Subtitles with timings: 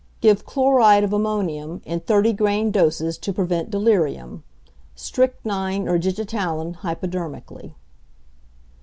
[0.19, 4.43] Give chloride of ammonium in 30 grain doses to prevent delirium;
[4.95, 7.75] strychnine or digitalin hypodermically.